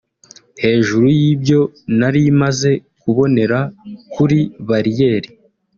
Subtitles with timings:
[0.63, 1.59] Hejuru y’ibyo
[1.99, 3.59] nari maze kubonera
[4.13, 4.39] kuri
[4.69, 5.29] bariyeri